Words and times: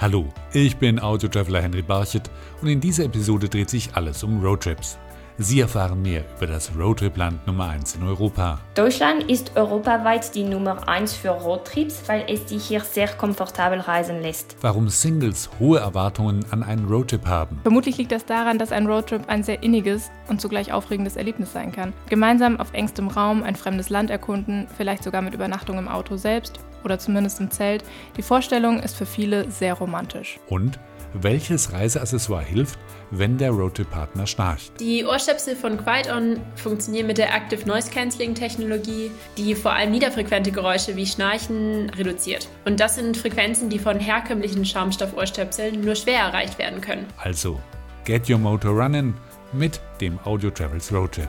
Hallo, 0.00 0.26
ich 0.54 0.78
bin 0.78 0.98
Audio-Traveler 0.98 1.60
Henry 1.60 1.82
Barchet 1.82 2.30
und 2.62 2.68
in 2.68 2.80
dieser 2.80 3.04
Episode 3.04 3.50
dreht 3.50 3.68
sich 3.68 3.94
alles 3.94 4.22
um 4.22 4.42
Roadtrips. 4.42 4.98
Sie 5.42 5.60
erfahren 5.60 6.02
mehr 6.02 6.22
über 6.36 6.46
das 6.46 6.70
Roadtrip-Land 6.78 7.46
Nummer 7.46 7.70
1 7.70 7.94
in 7.94 8.02
Europa. 8.02 8.60
Deutschland 8.74 9.22
ist 9.22 9.56
europaweit 9.56 10.34
die 10.34 10.42
Nummer 10.42 10.86
1 10.86 11.14
für 11.14 11.30
Roadtrips, 11.30 12.02
weil 12.08 12.26
es 12.28 12.46
sich 12.50 12.62
hier 12.62 12.80
sehr 12.80 13.08
komfortabel 13.08 13.80
reisen 13.80 14.20
lässt. 14.20 14.54
Warum 14.60 14.90
Singles 14.90 15.48
hohe 15.58 15.78
Erwartungen 15.78 16.44
an 16.50 16.62
einen 16.62 16.84
Roadtrip 16.84 17.26
haben. 17.26 17.58
Vermutlich 17.62 17.96
liegt 17.96 18.12
das 18.12 18.26
daran, 18.26 18.58
dass 18.58 18.70
ein 18.70 18.86
Roadtrip 18.86 19.30
ein 19.30 19.42
sehr 19.42 19.62
inniges 19.62 20.10
und 20.28 20.42
zugleich 20.42 20.74
aufregendes 20.74 21.16
Erlebnis 21.16 21.54
sein 21.54 21.72
kann. 21.72 21.94
Gemeinsam 22.10 22.60
auf 22.60 22.74
engstem 22.74 23.08
Raum 23.08 23.42
ein 23.42 23.56
fremdes 23.56 23.88
Land 23.88 24.10
erkunden, 24.10 24.66
vielleicht 24.76 25.02
sogar 25.02 25.22
mit 25.22 25.32
Übernachtung 25.32 25.78
im 25.78 25.88
Auto 25.88 26.18
selbst 26.18 26.60
oder 26.84 26.98
zumindest 26.98 27.40
im 27.40 27.50
Zelt. 27.50 27.82
Die 28.18 28.22
Vorstellung 28.22 28.78
ist 28.80 28.94
für 28.94 29.06
viele 29.06 29.50
sehr 29.50 29.72
romantisch. 29.72 30.38
Und 30.50 30.78
welches 31.14 31.72
Reiseaccessoire 31.72 32.44
hilft, 32.44 32.78
wenn 33.10 33.38
der 33.38 33.50
Roadtrip-Partner 33.50 34.26
schnarcht. 34.26 34.72
Die 34.78 35.04
Ohrstöpsel 35.04 35.56
von 35.56 35.76
Quiet-On 35.76 36.40
funktionieren 36.56 37.06
mit 37.06 37.18
der 37.18 37.34
Active 37.34 37.66
Noise 37.66 37.90
Cancelling 37.90 38.34
Technologie, 38.34 39.10
die 39.36 39.54
vor 39.54 39.72
allem 39.72 39.90
niederfrequente 39.90 40.52
Geräusche 40.52 40.96
wie 40.96 41.06
Schnarchen 41.06 41.90
reduziert. 41.90 42.48
Und 42.64 42.80
das 42.80 42.96
sind 42.96 43.16
Frequenzen, 43.16 43.68
die 43.68 43.78
von 43.78 43.98
herkömmlichen 43.98 44.64
Schaumstoff-Ohrstöpseln 44.64 45.80
nur 45.80 45.96
schwer 45.96 46.20
erreicht 46.20 46.58
werden 46.58 46.80
können. 46.80 47.06
Also, 47.18 47.60
get 48.04 48.30
your 48.30 48.38
motor 48.38 48.70
running 48.70 49.14
mit 49.52 49.80
dem 50.00 50.18
Audio 50.24 50.50
Travels 50.50 50.92
Roadtrip. 50.92 51.28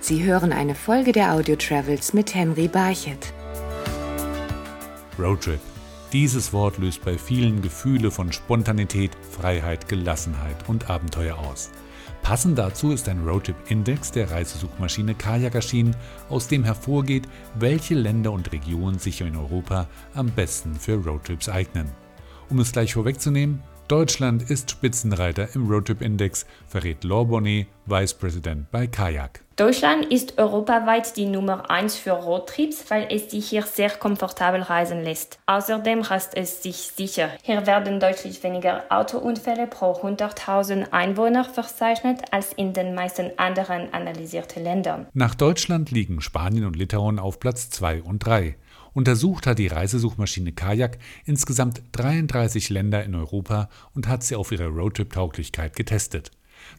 Sie 0.00 0.22
hören 0.22 0.52
eine 0.52 0.74
Folge 0.74 1.12
der 1.12 1.32
Audio 1.32 1.56
Travels 1.56 2.14
mit 2.14 2.34
Henry 2.34 2.68
Barchet. 2.68 3.32
Roadtrip 5.18 5.60
dieses 6.12 6.52
Wort 6.52 6.78
löst 6.78 7.04
bei 7.04 7.18
vielen 7.18 7.62
Gefühle 7.62 8.10
von 8.10 8.32
Spontanität, 8.32 9.12
Freiheit, 9.30 9.88
Gelassenheit 9.88 10.68
und 10.68 10.88
Abenteuer 10.88 11.38
aus. 11.38 11.70
Passend 12.22 12.58
dazu 12.58 12.90
ist 12.90 13.08
ein 13.08 13.24
Roadtrip-Index 13.24 14.10
der 14.10 14.30
Reisesuchmaschine 14.30 15.14
Kajak 15.14 15.54
erschienen, 15.54 15.94
aus 16.28 16.48
dem 16.48 16.64
hervorgeht, 16.64 17.28
welche 17.54 17.94
Länder 17.94 18.32
und 18.32 18.50
Regionen 18.52 18.98
sich 18.98 19.20
in 19.20 19.36
Europa 19.36 19.86
am 20.14 20.26
besten 20.30 20.74
für 20.74 20.94
Roadtrips 20.94 21.48
eignen. 21.48 21.90
Um 22.48 22.58
es 22.58 22.72
gleich 22.72 22.94
vorwegzunehmen, 22.94 23.62
Deutschland 23.88 24.50
ist 24.50 24.72
Spitzenreiter 24.72 25.48
im 25.54 25.70
Roadtrip-Index, 25.70 26.44
verrät 26.66 27.04
Laure 27.04 27.26
Bonnet, 27.26 27.68
Vice 27.86 28.14
President 28.14 28.68
bei 28.72 28.88
Kajak. 28.88 29.44
Deutschland 29.54 30.06
ist 30.06 30.36
europaweit 30.38 31.16
die 31.16 31.24
Nummer 31.24 31.70
1 31.70 31.96
für 31.96 32.10
Roadtrips, 32.10 32.84
weil 32.90 33.06
es 33.10 33.30
sich 33.30 33.48
hier 33.48 33.62
sehr 33.62 33.90
komfortabel 33.90 34.60
reisen 34.60 35.04
lässt. 35.04 35.38
Außerdem 35.46 36.00
reist 36.00 36.36
es 36.36 36.64
sich 36.64 36.76
sicher. 36.76 37.30
Hier 37.42 37.64
werden 37.66 38.00
deutlich 38.00 38.42
weniger 38.42 38.82
Autounfälle 38.90 39.68
pro 39.68 39.92
100.000 39.92 40.90
Einwohner 40.90 41.44
verzeichnet 41.44 42.22
als 42.32 42.52
in 42.54 42.72
den 42.72 42.92
meisten 42.94 43.30
anderen 43.38 43.94
analysierten 43.94 44.64
Ländern. 44.64 45.06
Nach 45.14 45.36
Deutschland 45.36 45.92
liegen 45.92 46.20
Spanien 46.20 46.66
und 46.66 46.74
Litauen 46.74 47.20
auf 47.20 47.38
Platz 47.38 47.70
2 47.70 48.02
und 48.02 48.18
3. 48.18 48.56
Untersucht 48.96 49.46
hat 49.46 49.58
die 49.58 49.66
Reisesuchmaschine 49.66 50.52
Kajak 50.52 50.96
insgesamt 51.26 51.82
33 51.92 52.70
Länder 52.70 53.04
in 53.04 53.14
Europa 53.14 53.68
und 53.92 54.08
hat 54.08 54.22
sie 54.22 54.36
auf 54.36 54.52
ihre 54.52 54.68
Roadtrip-Tauglichkeit 54.68 55.76
getestet. 55.76 56.30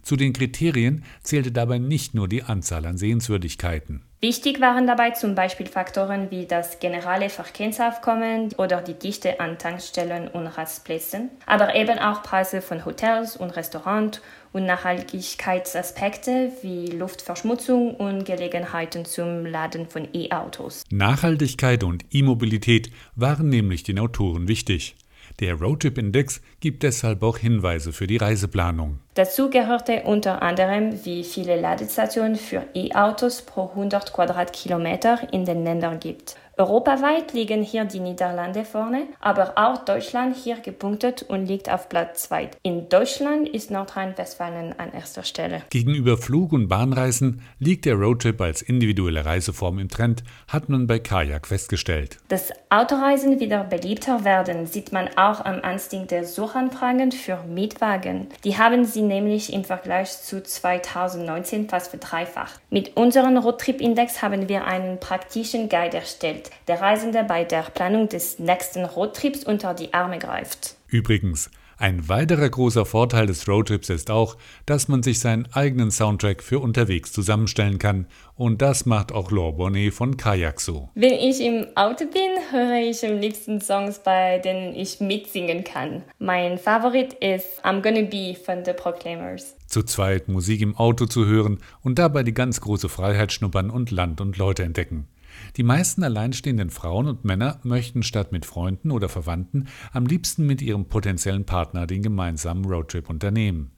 Zu 0.01 0.15
den 0.15 0.33
Kriterien 0.33 1.03
zählte 1.21 1.51
dabei 1.51 1.77
nicht 1.77 2.13
nur 2.13 2.27
die 2.27 2.43
Anzahl 2.43 2.85
an 2.85 2.97
Sehenswürdigkeiten. 2.97 4.03
Wichtig 4.19 4.59
waren 4.61 4.87
dabei 4.87 5.11
zum 5.11 5.35
Beispiel 5.35 5.67
Faktoren 5.67 6.31
wie 6.31 6.47
das 6.47 6.79
generelle 6.79 7.29
Verkehrsaufkommen 7.29 8.51
oder 8.57 8.81
die 8.81 8.95
Dichte 8.95 9.39
an 9.39 9.59
Tankstellen 9.59 10.27
und 10.27 10.47
Rastplätzen, 10.47 11.29
aber 11.45 11.75
eben 11.75 11.99
auch 11.99 12.23
Preise 12.23 12.63
von 12.63 12.83
Hotels 12.83 13.37
und 13.37 13.51
Restaurants 13.51 14.19
und 14.53 14.65
Nachhaltigkeitsaspekte 14.65 16.51
wie 16.63 16.87
Luftverschmutzung 16.87 17.93
und 17.93 18.25
Gelegenheiten 18.25 19.05
zum 19.05 19.45
Laden 19.45 19.87
von 19.87 20.07
E-Autos. 20.13 20.81
Nachhaltigkeit 20.89 21.83
und 21.83 22.03
E-Mobilität 22.09 22.91
waren 23.15 23.49
nämlich 23.49 23.83
den 23.83 23.99
Autoren 23.99 24.47
wichtig. 24.47 24.95
Der 25.39 25.53
Roadtrip-Index 25.53 26.41
gibt 26.59 26.81
deshalb 26.81 27.21
auch 27.21 27.37
Hinweise 27.37 27.93
für 27.93 28.07
die 28.07 28.17
Reiseplanung. 28.17 28.97
Dazu 29.13 29.51
gehörte 29.51 30.01
unter 30.03 30.41
anderem, 30.41 31.05
wie 31.05 31.23
viele 31.23 31.61
Ladestationen 31.61 32.35
für 32.35 32.65
E-Autos 32.73 33.43
pro 33.43 33.69
100 33.69 34.13
Quadratkilometer 34.13 35.31
in 35.31 35.45
den 35.45 35.63
Ländern 35.63 35.99
gibt. 35.99 36.37
Europaweit 36.59 37.33
liegen 37.33 37.61
hier 37.61 37.85
die 37.85 37.99
Niederlande 37.99 38.65
vorne, 38.65 39.03
aber 39.19 39.53
auch 39.57 39.77
Deutschland 39.85 40.35
hier 40.35 40.55
gepunktet 40.55 41.21
und 41.21 41.45
liegt 41.45 41.71
auf 41.71 41.87
Platz 41.87 42.23
2. 42.23 42.49
In 42.63 42.89
Deutschland 42.89 43.47
ist 43.47 43.69
Nordrhein-Westfalen 43.69 44.73
an 44.79 44.91
erster 44.91 45.21
Stelle. 45.21 45.61
Gegenüber 45.69 46.17
Flug- 46.17 46.53
und 46.53 46.67
Bahnreisen 46.67 47.43
liegt 47.59 47.85
der 47.85 47.93
Roadtrip 47.93 48.41
als 48.41 48.63
individuelle 48.63 49.23
Reiseform 49.23 49.77
im 49.77 49.89
Trend, 49.89 50.23
hat 50.47 50.67
man 50.67 50.87
bei 50.87 50.97
Kajak 50.97 51.45
festgestellt. 51.45 52.17
Dass 52.29 52.51
Autoreisen 52.71 53.39
wieder 53.39 53.63
beliebter 53.63 54.25
werden, 54.25 54.65
sieht 54.65 54.91
man 54.91 55.09
auch 55.09 55.45
am 55.45 55.61
Anstieg 55.61 56.07
der 56.07 56.25
Suchanfragen 56.25 57.11
für 57.11 57.37
Mietwagen. 57.47 58.29
Die 58.43 58.57
haben 58.57 58.83
sie 58.83 59.03
nämlich 59.03 59.53
im 59.53 59.63
Vergleich 59.63 60.23
zu 60.23 60.41
2019 60.41 61.69
fast 61.69 61.91
verdreifacht. 61.91 62.59
Mit 62.71 62.97
unserem 62.97 63.37
Roadtrip-Index 63.37 64.23
haben 64.23 64.49
wir 64.49 64.65
einen 64.65 64.99
praktischen 64.99 65.69
Guide 65.69 65.97
erstellt 65.97 66.46
der 66.67 66.81
Reisende 66.81 67.23
bei 67.23 67.43
der 67.43 67.63
Planung 67.63 68.09
des 68.09 68.39
nächsten 68.39 68.85
Roadtrips 68.85 69.43
unter 69.43 69.73
die 69.73 69.93
Arme 69.93 70.19
greift. 70.19 70.75
Übrigens, 70.87 71.49
ein 71.79 72.09
weiterer 72.09 72.49
großer 72.49 72.87
Vorteil 72.87 73.27
des 73.27 73.47
Roadtrips 73.47 73.89
ist 73.89 74.09
auch, 74.09 74.35
dass 74.65 74.87
man 74.87 75.03
sich 75.03 75.19
seinen 75.19 75.47
eigenen 75.53 75.91
Soundtrack 75.91 76.41
für 76.41 76.59
unterwegs 76.59 77.11
zusammenstellen 77.11 77.77
kann. 77.77 78.07
Und 78.35 78.63
das 78.63 78.87
macht 78.87 79.11
auch 79.11 79.29
Laure 79.29 79.53
Bonnet 79.53 79.93
von 79.93 80.17
Kajak 80.17 80.59
so. 80.59 80.89
Wenn 80.95 81.13
ich 81.13 81.39
im 81.39 81.67
Auto 81.75 82.05
bin, 82.05 82.31
höre 82.49 82.89
ich 82.89 83.05
am 83.05 83.19
liebsten 83.19 83.61
Songs, 83.61 83.99
bei 83.99 84.39
denen 84.39 84.73
ich 84.73 84.99
mitsingen 85.01 85.63
kann. 85.63 86.01
Mein 86.17 86.57
Favorit 86.57 87.13
ist 87.13 87.63
I'm 87.63 87.83
Gonna 87.83 88.07
Be 88.07 88.35
von 88.43 88.65
The 88.65 88.73
Proclaimers. 88.73 89.55
Zu 89.67 89.83
zweit 89.83 90.29
Musik 90.29 90.61
im 90.61 90.75
Auto 90.75 91.05
zu 91.05 91.27
hören 91.27 91.59
und 91.83 91.99
dabei 91.99 92.23
die 92.23 92.33
ganz 92.33 92.59
große 92.59 92.89
Freiheit 92.89 93.31
schnuppern 93.31 93.69
und 93.69 93.91
Land 93.91 94.19
und 94.19 94.37
Leute 94.39 94.63
entdecken. 94.63 95.07
Die 95.55 95.63
meisten 95.63 96.03
alleinstehenden 96.03 96.69
Frauen 96.69 97.07
und 97.07 97.25
Männer 97.25 97.59
möchten 97.63 98.03
statt 98.03 98.31
mit 98.31 98.45
Freunden 98.45 98.91
oder 98.91 99.09
Verwandten 99.09 99.67
am 99.91 100.05
liebsten 100.05 100.45
mit 100.45 100.61
ihrem 100.61 100.85
potenziellen 100.85 101.45
Partner 101.45 101.87
den 101.87 102.03
gemeinsamen 102.03 102.65
Roadtrip 102.65 103.09
unternehmen. 103.09 103.71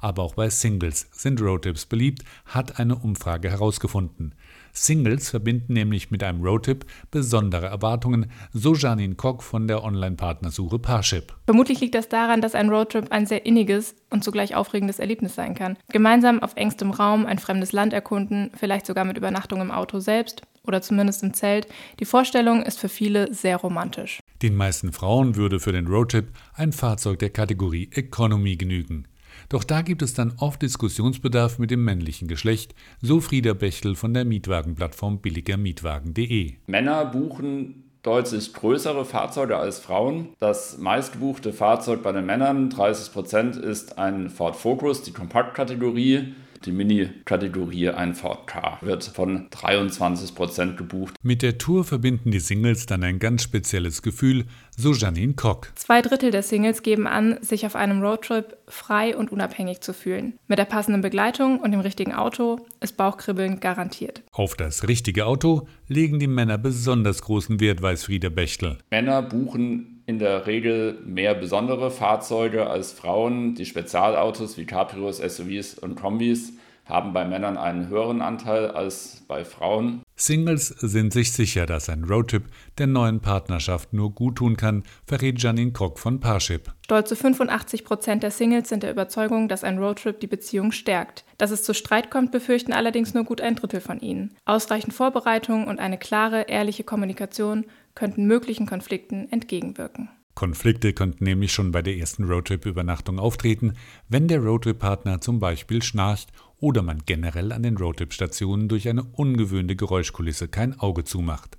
Aber 0.00 0.22
auch 0.22 0.34
bei 0.34 0.50
Singles 0.50 1.08
sind 1.12 1.40
Roadtrips 1.40 1.86
beliebt, 1.86 2.24
hat 2.46 2.78
eine 2.78 2.96
Umfrage 2.96 3.50
herausgefunden. 3.50 4.34
Singles 4.72 5.30
verbinden 5.30 5.72
nämlich 5.72 6.10
mit 6.10 6.22
einem 6.22 6.42
Roadtrip 6.42 6.84
besondere 7.10 7.66
Erwartungen, 7.66 8.30
so 8.52 8.74
Janine 8.74 9.14
Koch 9.14 9.40
von 9.40 9.68
der 9.68 9.84
Online-Partnersuche 9.84 10.78
Parship. 10.78 11.32
Vermutlich 11.46 11.80
liegt 11.80 11.94
das 11.94 12.08
daran, 12.08 12.40
dass 12.40 12.54
ein 12.54 12.68
Roadtrip 12.68 13.12
ein 13.12 13.26
sehr 13.26 13.46
inniges 13.46 13.94
und 14.10 14.24
zugleich 14.24 14.54
aufregendes 14.54 14.98
Erlebnis 14.98 15.36
sein 15.36 15.54
kann. 15.54 15.76
Gemeinsam 15.90 16.42
auf 16.42 16.56
engstem 16.56 16.90
Raum 16.90 17.24
ein 17.24 17.38
fremdes 17.38 17.72
Land 17.72 17.92
erkunden, 17.92 18.50
vielleicht 18.56 18.86
sogar 18.86 19.04
mit 19.04 19.16
Übernachtung 19.16 19.60
im 19.60 19.70
Auto 19.70 20.00
selbst 20.00 20.42
oder 20.66 20.82
zumindest 20.82 21.22
im 21.22 21.34
Zelt. 21.34 21.66
Die 22.00 22.04
Vorstellung 22.04 22.62
ist 22.62 22.78
für 22.78 22.88
viele 22.88 23.32
sehr 23.32 23.56
romantisch. 23.56 24.20
Den 24.42 24.56
meisten 24.56 24.92
Frauen 24.92 25.36
würde 25.36 25.60
für 25.60 25.72
den 25.72 25.86
Roadtrip 25.86 26.28
ein 26.54 26.72
Fahrzeug 26.72 27.18
der 27.18 27.30
Kategorie 27.30 27.88
Economy 27.92 28.56
genügen. 28.56 29.06
Doch 29.48 29.64
da 29.64 29.82
gibt 29.82 30.02
es 30.02 30.14
dann 30.14 30.34
oft 30.38 30.62
Diskussionsbedarf 30.62 31.58
mit 31.58 31.70
dem 31.70 31.84
männlichen 31.84 32.28
Geschlecht, 32.28 32.74
so 33.00 33.20
Frieda 33.20 33.54
Bechtel 33.54 33.94
von 33.94 34.14
der 34.14 34.24
Mietwagenplattform 34.24 35.20
billigermietwagen.de. 35.20 36.54
Männer 36.66 37.04
buchen 37.06 37.84
deutlich 38.02 38.52
größere 38.52 39.04
Fahrzeuge 39.04 39.56
als 39.56 39.78
Frauen. 39.78 40.28
Das 40.38 40.78
meistgebuchte 40.78 41.52
Fahrzeug 41.52 42.02
bei 42.02 42.12
den 42.12 42.26
Männern, 42.26 42.70
30 42.70 43.12
Prozent, 43.12 43.56
ist 43.56 43.98
ein 43.98 44.30
Ford 44.30 44.56
Focus, 44.56 45.02
die 45.02 45.12
Kompaktkategorie. 45.12 46.34
Die 46.64 46.72
Mini-Kategorie 46.72 47.90
ein 47.90 48.14
Ford 48.14 48.46
Car 48.46 48.78
wird 48.80 49.04
von 49.04 49.50
23% 49.50 50.76
gebucht. 50.76 51.14
Mit 51.22 51.42
der 51.42 51.58
Tour 51.58 51.84
verbinden 51.84 52.30
die 52.30 52.40
Singles 52.40 52.86
dann 52.86 53.02
ein 53.02 53.18
ganz 53.18 53.42
spezielles 53.42 54.00
Gefühl, 54.00 54.46
so 54.74 54.92
Janine 54.92 55.34
Kock. 55.34 55.72
Zwei 55.74 56.00
Drittel 56.00 56.30
der 56.30 56.42
Singles 56.42 56.82
geben 56.82 57.06
an, 57.06 57.36
sich 57.42 57.66
auf 57.66 57.76
einem 57.76 58.00
Roadtrip 58.00 58.56
frei 58.66 59.16
und 59.16 59.30
unabhängig 59.30 59.80
zu 59.80 59.92
fühlen. 59.92 60.38
Mit 60.48 60.58
der 60.58 60.64
passenden 60.64 61.02
Begleitung 61.02 61.60
und 61.60 61.72
dem 61.72 61.80
richtigen 61.80 62.14
Auto 62.14 62.64
ist 62.80 62.96
Bauchkribbeln 62.96 63.60
garantiert. 63.60 64.22
Auf 64.32 64.54
das 64.54 64.88
richtige 64.88 65.26
Auto 65.26 65.68
legen 65.88 66.18
die 66.18 66.26
Männer 66.26 66.56
besonders 66.56 67.20
großen 67.20 67.60
Wert, 67.60 67.82
weiß 67.82 68.04
Frieda 68.04 68.30
Bechtel. 68.30 68.78
Männer 68.90 69.20
buchen 69.22 69.93
in 70.06 70.18
der 70.18 70.46
Regel 70.46 70.98
mehr 71.04 71.34
besondere 71.34 71.90
Fahrzeuge 71.90 72.68
als 72.68 72.92
Frauen. 72.92 73.54
Die 73.54 73.66
Spezialautos 73.66 74.58
wie 74.58 74.66
Cabrios, 74.66 75.18
SUVs 75.18 75.78
und 75.78 75.94
Kombis 75.94 76.52
haben 76.86 77.14
bei 77.14 77.24
Männern 77.24 77.56
einen 77.56 77.88
höheren 77.88 78.20
Anteil 78.20 78.70
als 78.70 79.22
bei 79.26 79.44
Frauen. 79.44 80.02
Singles 80.16 80.68
sind 80.68 81.12
sich 81.12 81.32
sicher, 81.32 81.66
dass 81.66 81.88
ein 81.88 82.04
Roadtrip 82.04 82.44
der 82.78 82.86
neuen 82.86 83.20
Partnerschaft 83.20 83.92
nur 83.92 84.12
gut 84.12 84.36
tun 84.36 84.56
kann, 84.56 84.84
verrät 85.06 85.42
Janine 85.42 85.72
Krock 85.72 85.98
von 85.98 86.20
Parship. 86.20 86.72
Stolze 86.84 87.16
85 87.16 87.84
Prozent 87.84 88.22
der 88.22 88.30
Singles 88.30 88.68
sind 88.68 88.82
der 88.82 88.90
Überzeugung, 88.90 89.48
dass 89.48 89.64
ein 89.64 89.78
Roadtrip 89.78 90.20
die 90.20 90.26
Beziehung 90.26 90.72
stärkt. 90.72 91.24
Dass 91.38 91.50
es 91.50 91.62
zu 91.62 91.72
Streit 91.74 92.10
kommt, 92.10 92.30
befürchten 92.30 92.72
allerdings 92.72 93.14
nur 93.14 93.24
gut 93.24 93.40
ein 93.40 93.56
Drittel 93.56 93.80
von 93.80 93.98
ihnen. 94.00 94.36
Ausreichend 94.44 94.92
Vorbereitung 94.92 95.66
und 95.66 95.80
eine 95.80 95.98
klare, 95.98 96.42
ehrliche 96.42 96.84
Kommunikation 96.84 97.64
könnten 97.94 98.26
möglichen 98.26 98.66
Konflikten 98.66 99.30
entgegenwirken. 99.30 100.08
Konflikte 100.34 100.92
könnten 100.92 101.24
nämlich 101.24 101.52
schon 101.52 101.70
bei 101.70 101.80
der 101.80 101.96
ersten 101.96 102.24
Roadtrip-Übernachtung 102.24 103.20
auftreten, 103.20 103.74
wenn 104.08 104.26
der 104.26 104.40
Roadtrip-Partner 104.40 105.20
zum 105.20 105.38
Beispiel 105.38 105.82
schnarcht 105.82 106.32
oder 106.58 106.82
man 106.82 107.02
generell 107.06 107.52
an 107.52 107.62
den 107.62 107.76
Roadtrip-Stationen 107.76 108.68
durch 108.68 108.88
eine 108.88 109.04
ungewöhnte 109.04 109.76
Geräuschkulisse 109.76 110.48
kein 110.48 110.78
Auge 110.80 111.04
zumacht. 111.04 111.56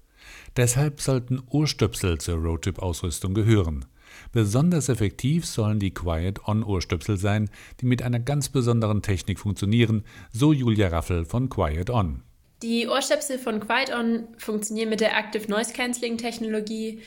Deshalb 0.58 1.00
sollten 1.00 1.42
Ohrstöpsel 1.48 2.18
zur 2.18 2.36
Roadtrip-Ausrüstung 2.36 3.34
gehören. 3.34 3.86
Besonders 4.32 4.90
effektiv 4.90 5.46
sollen 5.46 5.80
die 5.80 5.94
Quiet-On-Ohrstöpsel 5.94 7.18
sein, 7.18 7.50
die 7.80 7.86
mit 7.86 8.02
einer 8.02 8.20
ganz 8.20 8.50
besonderen 8.50 9.02
Technik 9.02 9.40
funktionieren, 9.40 10.04
so 10.32 10.52
Julia 10.52 10.90
Raffel 10.90 11.26
von 11.26 11.50
Quiet 11.50 11.90
On. 11.90 12.24
Die 12.62 12.88
Ohrstöpsel 12.88 13.38
von 13.38 13.60
Quiet 13.60 13.94
On 13.94 14.28
funktionieren 14.38 14.90
mit 14.90 15.02
der 15.02 15.18
Active 15.18 15.50
Noise 15.50 15.74
Cancelling 15.74 16.18
Technologie, 16.18 17.02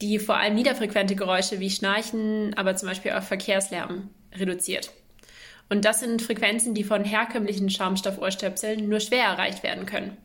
die 0.00 0.18
vor 0.18 0.36
allem 0.36 0.54
niederfrequente 0.54 1.16
Geräusche 1.16 1.60
wie 1.60 1.70
Schnarchen, 1.70 2.54
aber 2.54 2.76
zum 2.76 2.88
Beispiel 2.88 3.12
auch 3.12 3.22
Verkehrslärm 3.22 4.10
reduziert. 4.34 4.92
Und 5.68 5.84
das 5.84 6.00
sind 6.00 6.22
Frequenzen, 6.22 6.74
die 6.74 6.84
von 6.84 7.04
herkömmlichen 7.04 7.70
Schaumstoffohrstöpseln 7.70 8.88
nur 8.88 9.00
schwer 9.00 9.24
erreicht 9.24 9.62
werden 9.62 9.86
können. 9.86 10.16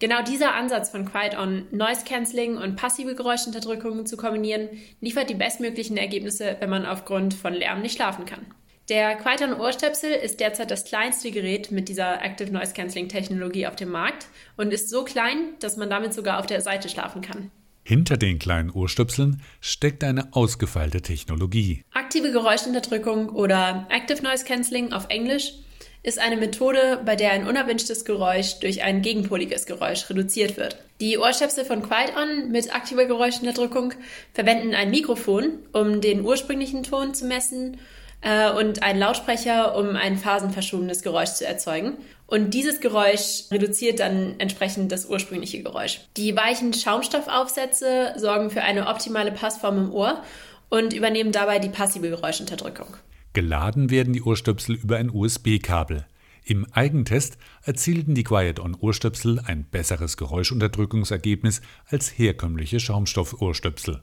Genau 0.00 0.22
dieser 0.22 0.54
Ansatz 0.54 0.90
von 0.90 1.04
Quiet 1.04 1.38
On 1.38 1.66
Noise 1.70 2.04
Cancelling 2.04 2.56
und 2.56 2.76
passive 2.76 3.14
Geräuschunterdrückung 3.14 4.04
zu 4.04 4.16
kombinieren, 4.16 4.68
liefert 5.00 5.30
die 5.30 5.34
bestmöglichen 5.34 5.96
Ergebnisse, 5.96 6.56
wenn 6.58 6.70
man 6.70 6.84
aufgrund 6.84 7.34
von 7.34 7.54
Lärm 7.54 7.80
nicht 7.80 7.94
schlafen 7.94 8.26
kann. 8.26 8.44
Der 8.90 9.14
Quiet 9.16 9.40
On 9.40 9.58
Ohrstöpsel 9.58 10.10
ist 10.10 10.40
derzeit 10.40 10.70
das 10.70 10.84
kleinste 10.84 11.30
Gerät 11.30 11.70
mit 11.70 11.88
dieser 11.88 12.22
Active 12.22 12.52
Noise 12.52 12.74
Cancelling 12.74 13.08
Technologie 13.08 13.66
auf 13.66 13.76
dem 13.76 13.88
Markt 13.88 14.26
und 14.58 14.74
ist 14.74 14.90
so 14.90 15.04
klein, 15.04 15.54
dass 15.60 15.78
man 15.78 15.88
damit 15.88 16.12
sogar 16.12 16.38
auf 16.38 16.44
der 16.44 16.60
Seite 16.60 16.90
schlafen 16.90 17.22
kann. 17.22 17.50
Hinter 17.82 18.18
den 18.18 18.38
kleinen 18.38 18.68
Ohrstöpseln 18.70 19.40
steckt 19.62 20.04
eine 20.04 20.34
ausgefeilte 20.34 21.00
Technologie. 21.00 21.82
Aktive 21.94 22.30
Geräuschunterdrückung 22.30 23.30
oder 23.30 23.86
Active 23.88 24.22
Noise 24.22 24.44
Cancelling 24.44 24.92
auf 24.92 25.06
Englisch 25.08 25.54
ist 26.02 26.18
eine 26.18 26.36
Methode, 26.36 27.00
bei 27.06 27.16
der 27.16 27.32
ein 27.32 27.46
unerwünschtes 27.46 28.04
Geräusch 28.04 28.58
durch 28.60 28.82
ein 28.82 29.00
gegenpoliges 29.00 29.64
Geräusch 29.64 30.10
reduziert 30.10 30.58
wird. 30.58 30.76
Die 31.00 31.16
Ohrstöpsel 31.16 31.64
von 31.64 31.82
Quiet-On 31.82 32.50
mit 32.50 32.74
aktiver 32.74 33.06
Geräuschunterdrückung 33.06 33.94
verwenden 34.34 34.74
ein 34.74 34.90
Mikrofon, 34.90 35.60
um 35.72 36.02
den 36.02 36.20
ursprünglichen 36.20 36.82
Ton 36.82 37.14
zu 37.14 37.24
messen 37.24 37.78
äh, 38.24 38.50
und 38.50 38.82
einen 38.82 38.98
Lautsprecher, 38.98 39.76
um 39.76 39.96
ein 39.96 40.16
phasenverschobenes 40.16 41.02
Geräusch 41.02 41.30
zu 41.30 41.46
erzeugen. 41.46 41.98
Und 42.26 42.54
dieses 42.54 42.80
Geräusch 42.80 43.44
reduziert 43.50 44.00
dann 44.00 44.34
entsprechend 44.38 44.90
das 44.90 45.06
ursprüngliche 45.06 45.62
Geräusch. 45.62 46.00
Die 46.16 46.34
weichen 46.34 46.72
Schaumstoffaufsätze 46.72 48.14
sorgen 48.16 48.50
für 48.50 48.62
eine 48.62 48.88
optimale 48.88 49.30
Passform 49.30 49.78
im 49.78 49.92
Ohr 49.92 50.22
und 50.70 50.94
übernehmen 50.94 51.32
dabei 51.32 51.58
die 51.58 51.68
passive 51.68 52.08
Geräuschunterdrückung. 52.08 52.96
Geladen 53.34 53.90
werden 53.90 54.12
die 54.12 54.22
Ohrstöpsel 54.22 54.76
über 54.76 54.96
ein 54.96 55.10
USB-Kabel. 55.10 56.06
Im 56.46 56.66
Eigentest 56.72 57.38
erzielten 57.62 58.14
die 58.14 58.24
Quiet-On-Ohrstöpsel 58.24 59.40
ein 59.46 59.64
besseres 59.64 60.16
Geräuschunterdrückungsergebnis 60.16 61.62
als 61.88 62.18
herkömmliche 62.18 62.80
Schaumstoff-Ohrstöpsel. 62.80 64.00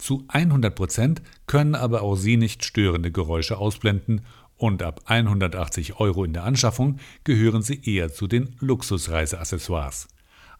Zu 0.00 0.24
100 0.28 0.74
Prozent 0.74 1.22
können 1.46 1.74
aber 1.74 2.00
auch 2.00 2.16
sie 2.16 2.38
nicht 2.38 2.64
störende 2.64 3.12
Geräusche 3.12 3.58
ausblenden 3.58 4.22
und 4.56 4.82
ab 4.82 5.02
180 5.04 6.00
Euro 6.00 6.24
in 6.24 6.32
der 6.32 6.44
Anschaffung 6.44 6.98
gehören 7.22 7.60
sie 7.60 7.82
eher 7.84 8.10
zu 8.10 8.26
den 8.26 8.56
Luxusreiseaccessoires. 8.60 10.08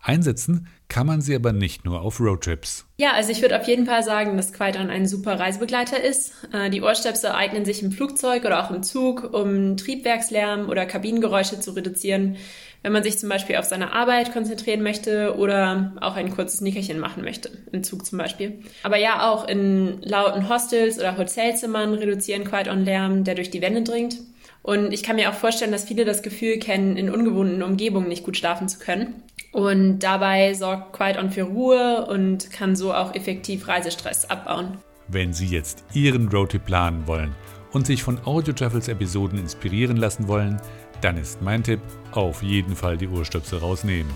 Einsetzen 0.02 0.68
kann 0.88 1.06
man 1.06 1.20
sie 1.20 1.34
aber 1.34 1.52
nicht 1.52 1.84
nur 1.84 2.00
auf 2.00 2.20
Roadtrips. 2.20 2.86
Ja, 2.98 3.12
also 3.12 3.30
ich 3.30 3.42
würde 3.42 3.58
auf 3.58 3.66
jeden 3.66 3.86
Fall 3.86 4.02
sagen, 4.02 4.36
dass 4.36 4.52
Quaiton 4.52 4.88
ein 4.88 5.06
super 5.06 5.38
Reisebegleiter 5.38 6.02
ist. 6.02 6.32
Äh, 6.52 6.70
die 6.70 6.82
Ohrstöpsel 6.82 7.30
eignen 7.30 7.64
sich 7.64 7.82
im 7.82 7.92
Flugzeug 7.92 8.44
oder 8.44 8.64
auch 8.64 8.70
im 8.70 8.82
Zug, 8.82 9.32
um 9.34 9.76
Triebwerkslärm 9.76 10.68
oder 10.68 10.86
Kabinengeräusche 10.86 11.60
zu 11.60 11.72
reduzieren, 11.72 12.36
wenn 12.82 12.92
man 12.92 13.02
sich 13.02 13.18
zum 13.18 13.28
Beispiel 13.28 13.56
auf 13.56 13.64
seine 13.64 13.92
Arbeit 13.92 14.32
konzentrieren 14.32 14.82
möchte 14.82 15.36
oder 15.36 15.92
auch 16.00 16.16
ein 16.16 16.30
kurzes 16.30 16.60
Nickerchen 16.60 16.98
machen 16.98 17.22
möchte, 17.22 17.50
im 17.72 17.82
Zug 17.82 18.06
zum 18.06 18.18
Beispiel. 18.18 18.60
Aber 18.82 18.96
ja, 18.96 19.30
auch 19.30 19.46
in 19.46 20.00
lauten 20.02 20.48
Hostels 20.48 20.98
oder 20.98 21.18
Hotelzimmern 21.18 21.94
reduzieren 21.94 22.44
Quaiton 22.44 22.84
Lärm, 22.84 23.24
der 23.24 23.34
durch 23.34 23.50
die 23.50 23.60
Wände 23.60 23.82
dringt. 23.82 24.18
Und 24.62 24.92
ich 24.92 25.02
kann 25.02 25.16
mir 25.16 25.30
auch 25.30 25.34
vorstellen, 25.34 25.72
dass 25.72 25.84
viele 25.84 26.04
das 26.04 26.22
Gefühl 26.22 26.58
kennen, 26.58 26.96
in 26.96 27.10
ungewohnten 27.10 27.62
Umgebungen 27.62 28.08
nicht 28.08 28.24
gut 28.24 28.36
schlafen 28.36 28.68
zu 28.68 28.78
können. 28.78 29.22
Und 29.52 30.00
dabei 30.00 30.54
sorgt 30.54 30.92
Quiet 30.92 31.18
On 31.18 31.30
für 31.30 31.42
Ruhe 31.42 32.06
und 32.06 32.50
kann 32.50 32.76
so 32.76 32.92
auch 32.94 33.14
effektiv 33.14 33.66
Reisestress 33.66 34.28
abbauen. 34.28 34.78
Wenn 35.08 35.32
Sie 35.32 35.46
jetzt 35.46 35.84
Ihren 35.92 36.28
Roadtrip 36.28 36.64
planen 36.64 37.06
wollen 37.06 37.34
und 37.72 37.86
sich 37.86 38.02
von 38.02 38.24
Audio 38.26 38.52
Travels 38.52 38.88
Episoden 38.88 39.38
inspirieren 39.38 39.96
lassen 39.96 40.28
wollen, 40.28 40.60
dann 41.00 41.16
ist 41.16 41.42
mein 41.42 41.62
Tipp, 41.62 41.80
auf 42.12 42.42
jeden 42.42 42.76
Fall 42.76 42.96
die 42.96 43.08
Ohrstöpsel 43.08 43.58
rausnehmen. 43.58 44.12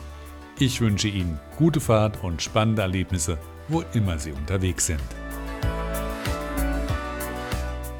Ich 0.58 0.80
wünsche 0.80 1.08
Ihnen 1.08 1.40
gute 1.56 1.80
Fahrt 1.80 2.22
und 2.22 2.40
spannende 2.40 2.82
Erlebnisse, 2.82 3.38
wo 3.68 3.82
immer 3.92 4.18
Sie 4.18 4.32
unterwegs 4.32 4.86
sind. 4.86 5.00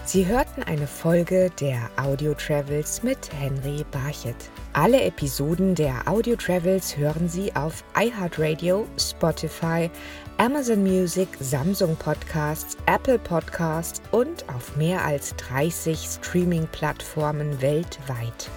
Sie 0.07 0.27
hörten 0.27 0.63
eine 0.63 0.87
Folge 0.87 1.51
der 1.59 1.91
Audio 1.97 2.35
Travels 2.35 3.03
mit 3.03 3.33
Henry 3.33 3.85
Barchet. 3.91 4.37
Alle 4.75 5.03
Episoden 5.03 5.75
der 5.75 6.07
Audio 6.07 6.37
Travels 6.37 6.97
hören 6.97 7.29
Sie 7.29 7.55
auf 7.57 7.83
iHeartRadio, 7.99 8.87
Spotify, 8.99 9.91
Amazon 10.37 10.83
Music, 10.83 11.29
Samsung 11.41 11.97
Podcasts, 11.97 12.77
Apple 12.87 13.19
Podcasts 13.19 14.03
und 14.13 14.49
auf 14.55 14.77
mehr 14.77 15.05
als 15.05 15.35
30 15.37 15.99
Streaming-Plattformen 15.99 17.61
weltweit. 17.63 18.51